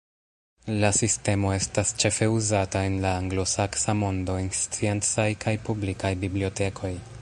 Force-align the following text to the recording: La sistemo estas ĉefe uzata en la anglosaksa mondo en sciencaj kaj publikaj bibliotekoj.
La 0.83 0.89
sistemo 0.99 1.51
estas 1.57 1.91
ĉefe 2.03 2.29
uzata 2.37 2.83
en 2.91 2.97
la 3.05 3.13
anglosaksa 3.19 3.97
mondo 4.03 4.39
en 4.45 4.51
sciencaj 4.65 5.31
kaj 5.45 5.59
publikaj 5.69 6.17
bibliotekoj. 6.27 6.97